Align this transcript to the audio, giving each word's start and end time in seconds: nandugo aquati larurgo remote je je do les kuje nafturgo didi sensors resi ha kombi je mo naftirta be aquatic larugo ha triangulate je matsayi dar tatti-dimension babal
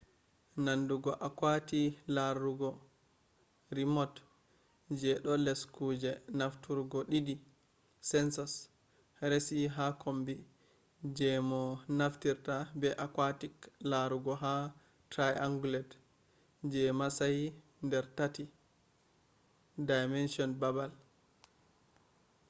nandugo 0.65 1.11
aquati 1.27 1.81
larurgo 2.15 2.69
remote 3.77 4.19
je 4.99 5.11
je 5.11 5.13
do 5.25 5.33
les 5.45 5.61
kuje 5.75 6.11
nafturgo 6.39 6.99
didi 7.11 7.35
sensors 8.09 8.53
resi 9.31 9.59
ha 9.75 9.85
kombi 10.01 10.35
je 11.17 11.29
mo 11.49 11.63
naftirta 11.99 12.55
be 12.79 12.89
aquatic 13.05 13.55
larugo 13.91 14.33
ha 14.43 14.53
triangulate 15.11 15.95
je 16.71 16.81
matsayi 16.99 17.45
dar 17.91 18.05
tatti-dimension 18.17 20.49
babal 20.61 20.91